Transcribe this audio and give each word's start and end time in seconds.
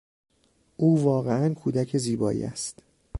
او 0.77 1.03
واقعا" 1.03 1.53
کودک 1.53 1.97
زیبایی 1.97 2.43
است. 2.43 2.79